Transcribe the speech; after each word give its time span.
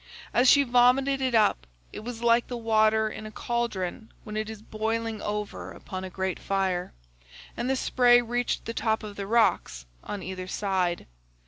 As 0.33 0.49
she 0.49 0.63
vomited 0.63 1.21
it 1.21 1.35
up, 1.35 1.67
it 1.93 1.99
was 1.99 2.23
like 2.23 2.47
the 2.47 2.57
water 2.57 3.07
in 3.07 3.27
a 3.27 3.31
cauldron 3.31 4.11
when 4.23 4.35
it 4.35 4.49
is 4.49 4.63
boiling 4.63 5.21
over 5.21 5.71
upon 5.73 6.03
a 6.03 6.09
great 6.09 6.39
fire, 6.39 6.91
and 7.55 7.69
the 7.69 7.75
spray 7.75 8.19
reached 8.19 8.65
the 8.65 8.73
top 8.73 9.03
of 9.03 9.15
the 9.15 9.27
rocks 9.27 9.85
on 10.03 10.23
either 10.23 10.47
side. 10.47 11.05